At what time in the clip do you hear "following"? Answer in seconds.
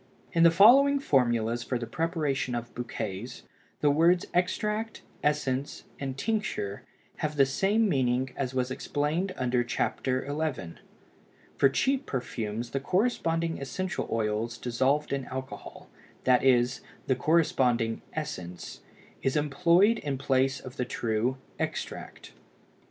0.49-0.99